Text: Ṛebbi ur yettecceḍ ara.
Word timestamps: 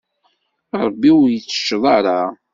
Ṛebbi 0.83 1.09
ur 1.19 1.27
yettecceḍ 1.31 1.83
ara. 1.97 2.19